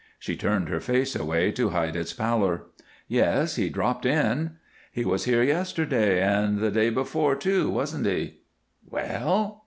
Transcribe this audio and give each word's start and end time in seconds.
She 0.17 0.35
turned 0.35 0.67
her 0.69 0.79
face 0.79 1.15
away 1.15 1.51
to 1.51 1.69
hide 1.69 1.95
its 1.95 2.11
pallor. 2.11 2.63
"Yes. 3.07 3.55
He 3.57 3.69
dropped 3.69 4.03
in." 4.03 4.55
"He 4.91 5.05
was 5.05 5.25
here 5.25 5.43
yesterday, 5.43 6.19
and 6.23 6.57
the 6.57 6.71
day 6.71 6.89
before, 6.89 7.35
too, 7.35 7.69
wasn't 7.69 8.07
he?" 8.07 8.39
"Well?" 8.83 9.59